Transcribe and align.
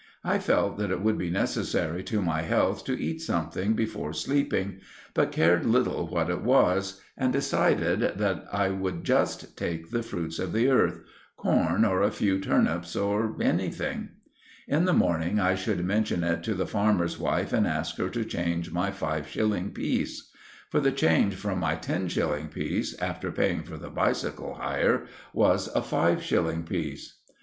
I 0.23 0.39
felt 0.39 0.79
that 0.79 0.89
it 0.89 1.01
would 1.03 1.19
be 1.19 1.29
necessary 1.29 2.01
to 2.05 2.23
my 2.23 2.41
health 2.41 2.83
to 2.85 2.99
eat 2.99 3.21
something 3.21 3.73
before 3.73 4.13
sleeping, 4.13 4.79
but 5.13 5.31
cared 5.31 5.63
little 5.63 6.07
what 6.07 6.31
it 6.31 6.41
was, 6.41 6.99
and 7.15 7.31
decided 7.31 8.17
that 8.17 8.47
I 8.51 8.69
would 8.69 9.03
just 9.03 9.55
take 9.55 9.91
the 9.91 10.01
fruits 10.01 10.39
of 10.39 10.53
the 10.53 10.69
earth—corn 10.69 11.85
or 11.85 12.01
a 12.01 12.09
few 12.09 12.39
turnips, 12.39 12.95
or 12.95 13.35
anything. 13.39 14.09
In 14.67 14.85
the 14.85 14.93
morning 14.93 15.39
I 15.39 15.53
should 15.53 15.85
mention 15.85 16.23
it 16.23 16.41
to 16.45 16.55
the 16.55 16.65
farmer's 16.65 17.19
wife 17.19 17.53
and 17.53 17.67
ask 17.67 17.97
her 17.97 18.09
to 18.09 18.25
change 18.25 18.71
my 18.71 18.89
five 18.89 19.27
shilling 19.27 19.69
piece. 19.69 20.31
For 20.71 20.79
the 20.79 20.91
change 20.91 21.35
from 21.35 21.59
my 21.59 21.75
ten 21.75 22.07
shilling 22.07 22.47
piece, 22.47 22.97
after 22.99 23.31
paying 23.31 23.61
for 23.61 23.77
the 23.77 23.91
bicycle 23.91 24.55
hire, 24.55 25.05
was 25.31 25.67
a 25.67 25.83
five 25.83 26.23
shilling 26.23 26.63
piece. 26.63 27.19